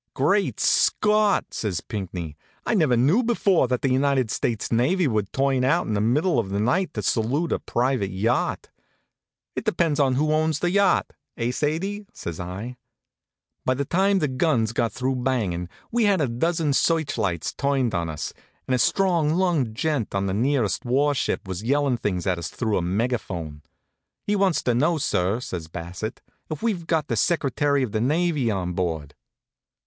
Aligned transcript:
"Great 0.15 0.59
Scott!" 0.59 1.45
says 1.53 1.79
Pinckney, 1.79 2.35
"I 2.65 2.73
never 2.73 2.97
knew 2.97 3.21
before 3.21 3.67
that 3.67 3.83
the 3.83 3.91
United 3.91 4.31
States 4.31 4.71
navy 4.71 5.07
would 5.07 5.31
turn 5.31 5.63
out 5.63 5.85
in 5.85 5.93
the 5.93 6.01
middle 6.01 6.39
of 6.39 6.49
the 6.49 6.59
night 6.59 6.95
to 6.95 7.03
salute 7.03 7.51
a 7.51 7.59
private 7.59 8.09
yacht." 8.09 8.69
"It 9.55 9.63
depends 9.63 9.99
on 9.99 10.15
who 10.15 10.31
owns 10.33 10.57
the 10.57 10.71
yacht. 10.71 11.13
Eh, 11.37 11.51
Sadie?" 11.51 12.07
says 12.13 12.39
I. 12.39 12.77
By 13.63 13.75
the 13.75 13.85
time 13.85 14.17
the 14.17 14.27
guns 14.27 14.73
got 14.73 14.91
through 14.91 15.17
bangin' 15.17 15.69
we 15.91 16.05
had 16.05 16.19
a 16.19 16.27
dozen 16.27 16.73
search 16.73 17.15
lights 17.15 17.53
turned 17.53 17.93
on 17.93 18.09
us, 18.09 18.33
and 18.67 18.73
a 18.73 18.79
strong 18.79 19.35
lunged 19.35 19.75
gent 19.75 20.15
on 20.15 20.25
the 20.25 20.33
nearest 20.33 20.83
warship 20.83 21.47
was 21.47 21.61
yellin' 21.61 21.97
things 21.97 22.25
at 22.25 22.39
us 22.39 22.49
through 22.49 22.79
a 22.79 22.81
megaphone. 22.81 23.61
"He 24.25 24.35
wants 24.35 24.63
to 24.63 24.73
know, 24.73 24.97
sir," 24.97 25.39
says 25.41 25.67
Bassett, 25.67 26.21
"if 26.49 26.63
we've 26.63 26.87
got 26.87 27.07
the 27.07 27.15
Secretary 27.15 27.83
of 27.83 27.91
the 27.91 28.01
Navy 28.01 28.49
on 28.49 28.73
board." 28.73 29.13